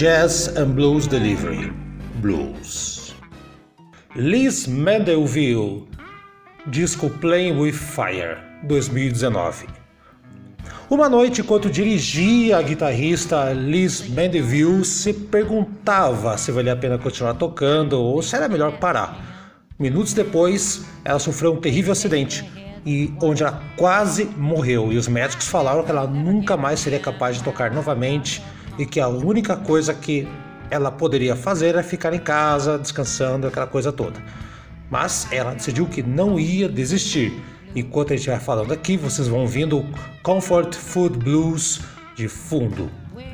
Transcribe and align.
Jazz 0.00 0.56
and 0.56 0.70
Blues 0.70 1.06
Delivery 1.06 1.70
Blues. 2.22 3.14
Liz 4.16 4.66
Mandelville, 4.66 5.86
disco 6.68 7.10
Playing 7.10 7.58
with 7.58 7.74
Fire, 7.74 8.38
2019. 8.62 9.66
Uma 10.88 11.06
noite, 11.06 11.42
enquanto 11.42 11.68
dirigia, 11.68 12.56
a 12.56 12.62
guitarrista 12.62 13.52
Liz 13.52 14.08
Mandeville 14.08 14.86
se 14.86 15.12
perguntava 15.12 16.38
se 16.38 16.50
valia 16.50 16.72
a 16.72 16.76
pena 16.76 16.96
continuar 16.96 17.34
tocando 17.34 18.00
ou 18.00 18.22
se 18.22 18.34
era 18.34 18.48
melhor 18.48 18.78
parar. 18.78 19.52
Minutos 19.78 20.14
depois, 20.14 20.86
ela 21.04 21.18
sofreu 21.18 21.52
um 21.52 21.60
terrível 21.60 21.92
acidente 21.92 22.50
e 22.86 23.12
onde 23.20 23.42
ela 23.42 23.62
quase 23.76 24.24
morreu 24.24 24.90
e 24.94 24.96
os 24.96 25.08
médicos 25.08 25.46
falaram 25.46 25.84
que 25.84 25.90
ela 25.90 26.06
nunca 26.06 26.56
mais 26.56 26.80
seria 26.80 26.98
capaz 26.98 27.36
de 27.36 27.42
tocar 27.42 27.70
novamente 27.70 28.42
e 28.80 28.86
que 28.86 28.98
a 28.98 29.06
única 29.06 29.56
coisa 29.56 29.94
que 29.94 30.26
ela 30.70 30.90
poderia 30.90 31.36
fazer 31.36 31.68
era 31.68 31.82
ficar 31.82 32.12
em 32.12 32.18
casa, 32.18 32.78
descansando, 32.78 33.46
aquela 33.46 33.66
coisa 33.66 33.92
toda. 33.92 34.20
Mas 34.90 35.28
ela 35.30 35.54
decidiu 35.54 35.86
que 35.86 36.02
não 36.02 36.40
ia 36.40 36.68
desistir 36.68 37.32
Enquanto 37.74 38.12
a 38.12 38.16
gente 38.16 38.28
vai 38.28 38.40
falando 38.40 38.72
aqui, 38.72 38.96
vocês 38.96 39.28
vão 39.28 39.40
ouvindo 39.40 39.86
Comfort 40.24 40.74
Food 40.74 41.18
Blues 41.18 41.80
de 42.16 42.26
fundo. 42.26 42.90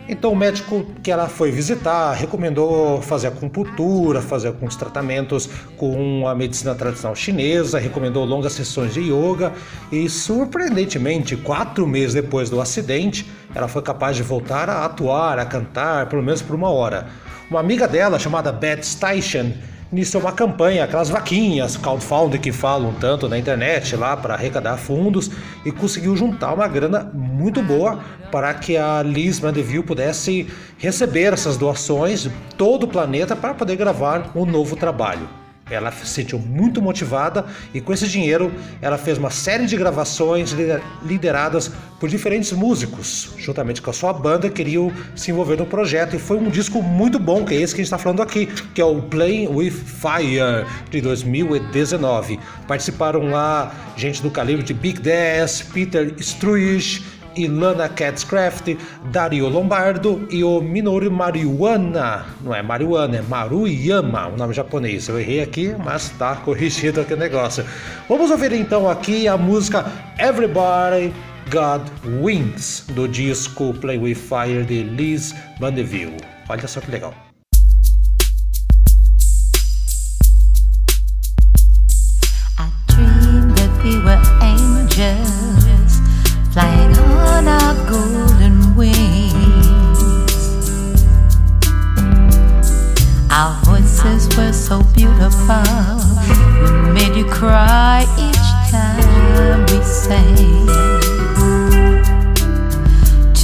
Então 0.09 0.33
o 0.33 0.37
médico 0.37 0.87
que 1.03 1.11
ela 1.11 1.29
foi 1.29 1.51
visitar 1.51 2.13
recomendou 2.13 3.03
fazer 3.03 3.27
acupuntura, 3.27 4.23
fazer 4.23 4.47
alguns 4.49 4.77
tratamentos 4.77 5.49
com 5.77 6.29
a 6.29 6.35
medicina 6.35 6.77
tradicional 6.77 7.17
chinesa, 7.17 7.79
recomendou 7.79 8.25
longas 8.25 8.53
sessões 8.53 8.95
de 8.95 9.01
yoga 9.01 9.53
e 9.91 10.09
surpreendentemente, 10.09 11.37
quatro 11.37 11.87
meses 11.89 12.15
depois 12.15 12.49
do 12.49 12.61
acidente, 12.61 13.29
ela 13.53 13.67
foi 13.67 13.83
capaz 13.83 14.17
de 14.17 14.23
voltar 14.23 14.71
a 14.71 14.85
atuar, 14.85 15.41
a 15.41 15.45
cantar, 15.45 16.09
pelo 16.09 16.23
menos 16.23 16.41
por 16.41 16.55
uma 16.55 16.71
hora. 16.71 17.09
Uma 17.51 17.59
amiga 17.59 17.89
dela, 17.89 18.19
chamada 18.19 18.53
Beth 18.53 18.83
Station, 18.83 19.53
iniciou 19.93 20.23
uma 20.23 20.33
campanha, 20.33 20.85
aquelas 20.85 21.09
vaquinhas 21.09 21.77
crowdfunding 21.77 22.39
que 22.39 22.53
falam 22.53 22.93
tanto 22.95 23.29
na 23.29 23.39
internet 23.39 23.95
lá 23.97 24.17
para 24.17 24.35
arrecadar 24.35 24.77
fundos 24.77 25.31
e 25.65 25.71
conseguiu 25.71 26.17
juntar 26.17 26.53
uma 26.53 26.67
grana 26.67 27.11
muito 27.15 27.63
boa 27.63 28.01
para 28.31 28.53
que 28.55 28.77
a 28.77 29.03
Liz 29.03 29.41
Mandeville 29.41 29.83
pudesse 29.83 30.49
receber 30.79 31.33
essas 31.33 31.57
doações 31.57 32.23
de 32.23 32.31
todo 32.57 32.85
o 32.85 32.89
planeta 32.89 33.37
para 33.37 33.55
poder 33.55 33.77
gravar 33.77 34.31
um 34.35 34.45
novo 34.45 34.77
trabalho. 34.77 35.46
Ela 35.69 35.91
se 35.91 36.07
sentiu 36.07 36.39
muito 36.39 36.81
motivada 36.81 37.45
e 37.75 37.81
com 37.81 37.93
esse 37.93 38.07
dinheiro 38.07 38.53
ela 38.81 38.97
fez 38.97 39.19
uma 39.19 39.31
série 39.31 39.67
de 39.67 39.77
gravações 39.77 40.55
lideradas 41.03 41.73
por 41.99 42.09
diferentes 42.09 42.53
músicos, 42.53 43.31
juntamente 43.37 43.83
com 43.83 43.91
a 43.91 43.93
sua 43.93 44.13
banda, 44.13 44.49
queriam 44.49 44.93
se 45.17 45.31
envolver 45.31 45.57
no 45.57 45.67
projeto 45.67 46.15
e 46.15 46.19
foi 46.19 46.37
um 46.37 46.51
disco 46.51 46.83
muito 46.83 47.19
bom, 47.19 47.45
que 47.45 47.55
é 47.55 47.61
esse 47.61 47.75
que 47.75 47.81
a 47.81 47.85
gente 47.85 47.93
está 47.93 47.99
falando 47.99 48.23
aqui, 48.23 48.47
que 48.47 48.81
é 48.81 48.85
o 48.85 49.03
Playing 49.03 49.49
with 49.49 49.73
Fire 49.73 50.67
de 50.91 51.01
2019. 51.01 52.39
Participaram 52.69 53.31
lá 53.31 53.75
gente 53.97 54.23
do 54.23 54.31
calibre 54.31 54.63
de 54.63 54.75
Big 54.75 55.01
Dash, 55.01 55.63
Peter 55.63 56.15
Struich, 56.19 57.03
Ilana 57.37 57.89
Catscraft, 57.89 58.77
Dario 59.11 59.49
Lombardo 59.49 60.27
e 60.31 60.43
o 60.43 60.61
Minoru 60.61 61.11
Marihuana. 61.11 62.27
Não 62.43 62.55
é 62.55 62.63
Marihuana, 62.63 63.19
é 63.19 63.23
Maruyama, 63.23 64.29
o 64.29 64.37
nome 64.37 64.55
japonês. 64.55 65.09
Eu 65.09 65.19
errei 65.19 65.43
aqui, 65.43 65.75
mas 65.85 66.11
tá 66.11 66.37
corrigido 66.37 67.01
aqui 67.01 67.15
o 67.15 67.17
negócio. 67.17 67.65
Vamos 68.09 68.31
ouvir 68.31 68.53
então 68.53 68.89
aqui 68.89 69.29
a 69.29 69.37
música 69.37 69.85
Everybody 70.19 71.13
God 71.51 71.83
Wings, 72.21 72.87
do 72.95 73.07
disco 73.07 73.73
Play 73.75 73.99
With 73.99 74.17
Fire 74.17 74.65
de 74.65 74.83
Liz 74.83 75.35
Mandeville. 75.61 76.17
Olha 76.49 76.67
só 76.67 76.81
que 76.81 76.91
legal. 76.91 77.26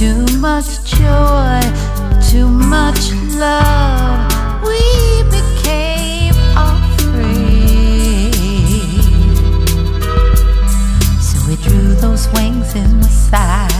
Too 0.03 0.27
much 0.39 0.83
joy, 0.83 1.61
too 2.29 2.49
much 2.49 3.13
love. 3.39 4.61
We 4.61 5.23
became 5.31 6.35
afraid. 6.57 8.33
So 11.21 11.39
we 11.47 11.55
drew 11.55 11.95
those 11.95 12.27
wings 12.33 12.75
inside 12.75 13.71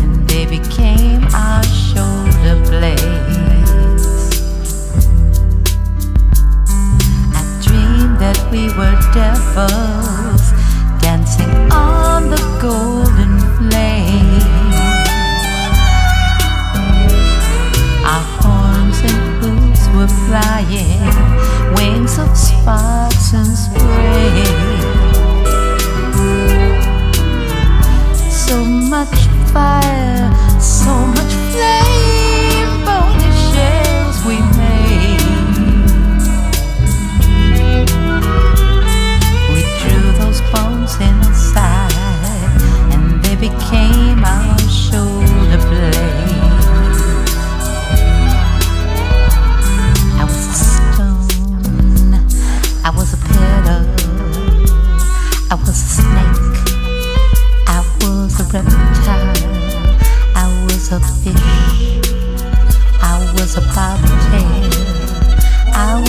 And 0.00 0.26
they 0.26 0.46
became 0.46 1.22
our 1.34 1.62
shoulder 1.62 2.56
blades. 2.70 4.06
I 7.36 7.42
dreamed 7.60 8.18
that 8.18 8.38
we 8.50 8.68
were 8.78 8.96
devils 9.12 10.52
Dancing 11.02 11.70
on 11.70 12.30
the 12.30 12.40
gold. 12.62 13.07
Flying, 20.40 21.00
wings 21.74 22.18
of 22.18 22.36
sparks 22.36 23.32
and 23.32 23.56
spray. 23.56 24.44
So 28.30 28.64
much 28.64 29.18
fire, 29.52 30.60
so 30.60 30.94
much 31.16 31.37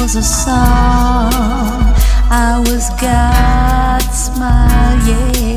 was 0.09 0.15
a 0.15 0.23
song, 0.23 1.93
I 2.31 2.57
was 2.65 2.89
God's 2.99 4.17
smile, 4.17 4.97
yeah. 5.07 5.48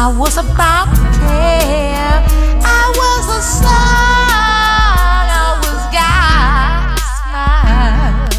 I 0.00 0.06
was 0.06 0.36
about 0.36 0.94
to 0.94 1.02
tear. 1.18 2.22
I 2.62 2.84
was 3.00 3.24
a 3.34 3.42
song. 3.42 3.66
I 5.26 5.58
was 5.58 5.82
God's 5.90 7.02
smile. 7.18 8.30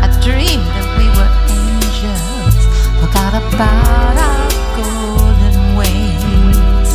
I 0.00 0.08
dreamed 0.24 0.64
that 0.72 0.88
we 0.96 1.06
were 1.18 1.32
angels. 1.52 2.56
Forgot 2.96 3.32
about 3.44 4.16
our 4.24 4.48
golden 4.80 5.56
ways. 5.76 6.90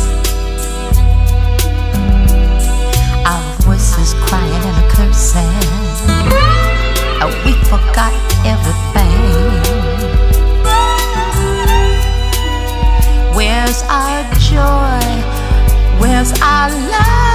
Our 3.24 3.44
voices 3.62 4.10
crying 4.26 4.64
and 4.66 4.82
cursing. 4.90 5.62
We 7.44 7.52
forgot 7.70 8.12
everything. 8.44 8.95
Joy? 14.56 15.06
Where's 16.00 16.32
our 16.40 16.70
love 16.70 17.25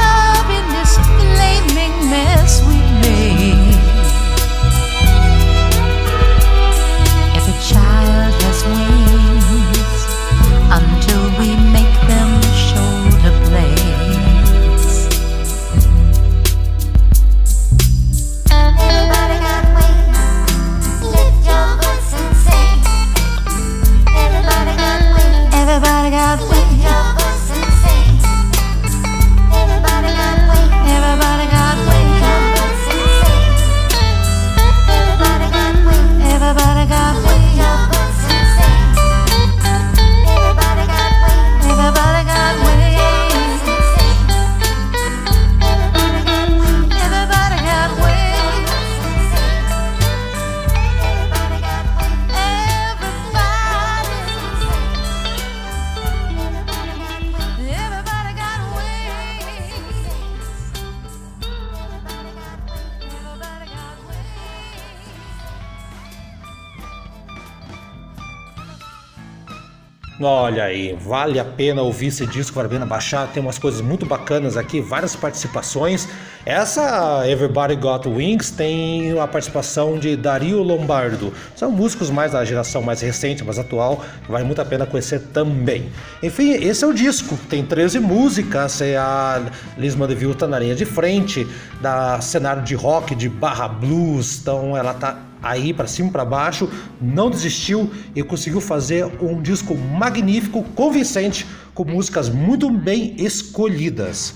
Olha 70.24 70.66
aí, 70.66 70.96
vale 71.02 71.40
a 71.40 71.46
pena 71.46 71.82
ouvir 71.82 72.08
esse 72.08 72.28
disco, 72.28 72.54
vale 72.54 72.68
a 72.68 72.70
pena 72.70 72.86
baixar, 72.86 73.28
tem 73.28 73.42
umas 73.42 73.58
coisas 73.58 73.82
muito 73.82 74.06
bacanas 74.06 74.56
aqui, 74.56 74.80
várias 74.80 75.16
participações. 75.16 76.08
Essa 76.46 77.28
Everybody 77.28 77.76
Got 77.76 78.08
Wings 78.08 78.52
tem 78.52 79.18
a 79.20 79.28
participação 79.28 79.98
de 79.98 80.16
Dario 80.16 80.62
Lombardo. 80.62 81.34
São 81.56 81.72
músicos 81.72 82.12
mais 82.12 82.34
da 82.34 82.46
geração 82.46 82.84
mais 82.84 83.02
recente, 83.02 83.44
mais 83.44 83.58
atual, 83.58 84.04
vale 84.30 84.44
muito 84.44 84.62
a 84.62 84.66
pena 84.66 84.86
conhecer 84.86 85.20
também. 85.34 85.90
Enfim, 86.22 86.52
esse 86.52 86.84
é 86.84 86.88
o 86.88 86.94
disco, 86.94 87.36
tem 87.50 87.66
13 87.66 88.00
músicas, 88.00 88.80
é 88.82 88.98
a 88.98 89.42
Liz 89.76 89.96
Mandeville 89.96 90.36
tá 90.36 90.48
na 90.48 90.60
linha 90.60 90.76
de 90.76 90.86
frente, 90.86 91.48
da 91.82 92.22
cenário 92.22 92.62
de 92.62 92.76
rock, 92.76 93.16
de 93.16 93.28
barra 93.28 93.68
blues, 93.68 94.40
então 94.40 94.78
ela 94.78 94.94
tá 94.94 95.31
aí 95.42 95.74
para 95.74 95.88
cima 95.88 96.12
para 96.12 96.26
baixo, 96.26 96.70
não 97.02 97.30
desistiu 97.30 97.90
e 98.16 98.24
conseguiu 98.24 98.62
fazer 98.62 99.06
um 99.22 99.42
disco 99.42 99.76
magnífico, 99.76 100.64
convincente, 100.76 101.46
com 101.74 101.84
músicas 101.84 102.30
muito 102.30 102.70
bem 102.70 103.16
escolhidas. 103.18 104.36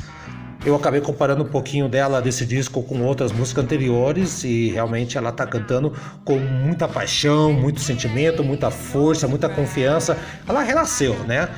Eu 0.66 0.76
acabei 0.76 1.00
comparando 1.00 1.44
um 1.44 1.48
pouquinho 1.48 1.88
dela 1.88 2.20
desse 2.20 2.44
disco 2.44 2.82
com 2.82 3.04
outras 3.04 3.32
músicas 3.32 3.64
anteriores 3.64 4.44
e 4.44 4.70
realmente 4.70 5.16
ela 5.16 5.32
tá 5.32 5.46
cantando 5.46 5.94
com 6.24 6.40
muita 6.40 6.88
paixão, 6.88 7.54
muito 7.54 7.80
sentimento, 7.80 8.44
muita 8.44 8.72
força, 8.72 9.28
muita 9.28 9.48
confiança. 9.48 10.18
Ela 10.48 10.64
renasceu, 10.64 11.14
né? 11.26 11.50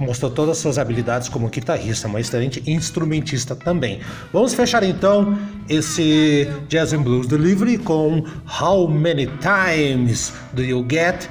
Mostrou 0.00 0.30
todas 0.30 0.56
as 0.56 0.58
suas 0.58 0.78
habilidades 0.78 1.28
como 1.28 1.48
guitarrista, 1.48 2.08
uma 2.08 2.20
excelente 2.20 2.62
instrumentista 2.66 3.54
também. 3.54 4.00
Vamos 4.32 4.52
fechar 4.52 4.82
então 4.82 5.38
esse 5.68 6.50
Jazz 6.68 6.92
and 6.92 7.02
Blues 7.02 7.26
Delivery 7.26 7.78
com 7.78 8.24
How 8.60 8.88
Many 8.88 9.28
Times 9.38 10.34
Do 10.52 10.62
You 10.62 10.84
Get 10.88 11.28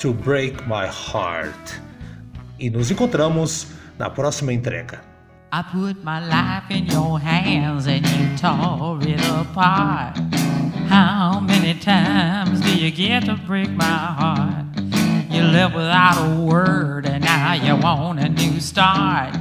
to 0.00 0.12
Break 0.12 0.62
My 0.66 0.86
Heart? 0.86 1.80
E 2.58 2.68
nos 2.70 2.90
encontramos 2.90 3.68
na 3.98 4.10
próxima 4.10 4.52
entrega. 4.52 5.00
I 5.52 5.62
put 5.62 6.04
my 6.04 6.20
life 6.20 6.70
in 6.70 6.86
your 6.86 7.18
hands 7.18 7.86
and 7.86 8.06
you 8.06 8.36
tore 8.36 9.02
it 9.02 9.20
apart. 9.28 10.16
How 10.88 11.40
many 11.40 11.74
times 11.74 12.60
do 12.60 12.70
you 12.70 12.90
get 12.90 13.24
to 13.26 13.36
break 13.46 13.68
my 13.70 13.84
heart? 13.84 14.69
You 15.30 15.42
left 15.44 15.76
without 15.76 16.18
a 16.18 16.40
word 16.40 17.06
and 17.06 17.22
now 17.22 17.52
you 17.52 17.76
want 17.76 18.18
a 18.18 18.28
new 18.28 18.58
start. 18.58 19.32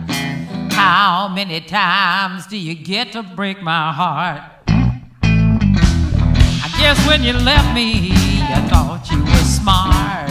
How 0.71 1.27
many 1.27 1.61
times 1.61 2.45
do 2.45 2.57
you 2.57 2.75
get 2.75 3.13
to 3.13 3.23
break 3.23 3.63
my 3.63 3.91
heart? 3.91 4.43
I 4.69 6.69
guess 6.77 7.03
when 7.07 7.23
you 7.23 7.33
left 7.33 7.73
me, 7.73 8.11
I 8.13 8.61
thought 8.69 9.09
you 9.09 9.17
were 9.17 9.43
smart. 9.43 10.29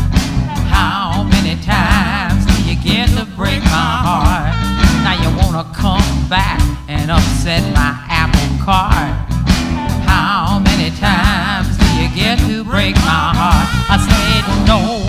How 0.71 1.25
many 1.25 1.61
times 1.65 2.47
do 2.47 2.63
you 2.63 2.77
get 2.81 3.09
to 3.19 3.25
break 3.35 3.61
my 3.65 3.99
heart? 4.07 4.55
Now 5.03 5.15
you 5.19 5.29
wanna 5.39 5.65
come 5.75 6.29
back 6.29 6.61
and 6.89 7.11
upset 7.11 7.65
my 7.75 7.99
apple 8.09 8.65
cart. 8.65 9.13
How 10.07 10.61
many 10.61 10.91
times 10.97 11.77
do 11.77 11.85
you 12.01 12.09
get 12.15 12.39
to 12.47 12.63
break 12.63 12.95
my 12.97 13.35
heart? 13.35 13.67
I 13.91 13.99
said 13.99 14.45
no, 14.69 15.08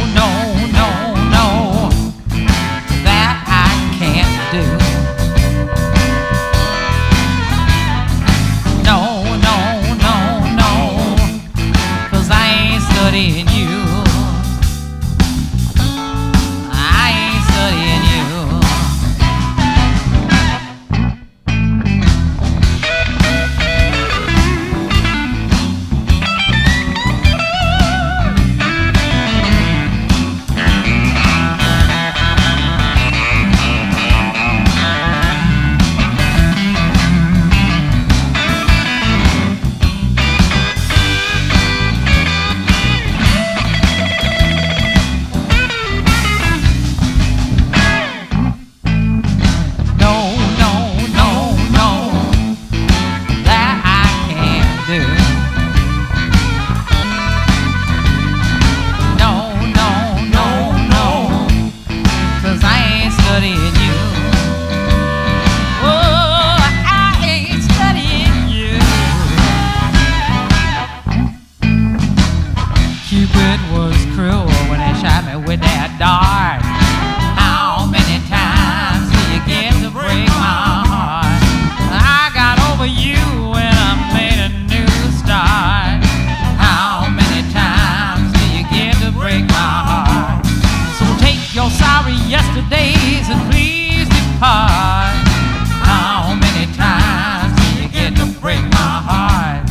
How 94.41 96.33
many 96.33 96.71
times 96.73 97.59
you 97.77 97.89
get 97.89 98.15
to 98.15 98.25
break 98.39 98.61
my 98.71 99.03
heart? 99.03 99.67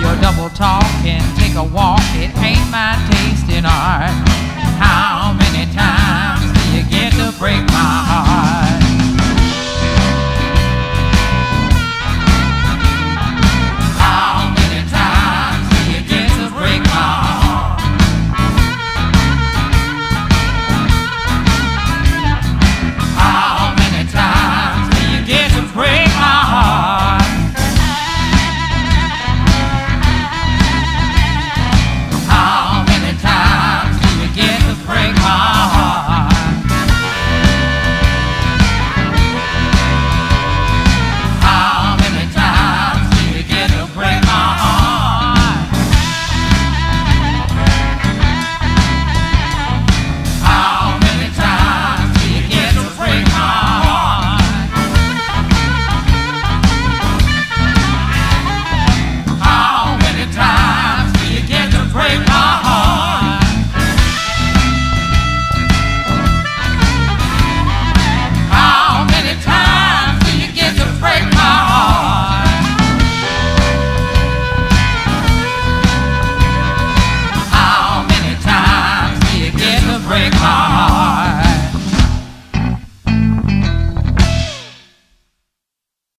Your 0.00 0.20
double 0.20 0.48
talk 0.56 0.82
take 1.38 1.54
a 1.54 1.62
walk, 1.62 2.02
it 2.14 2.36
ain't 2.38 2.68
my 2.70 2.98
taste 3.10 3.48
in 3.48 3.64
art. 3.64 4.37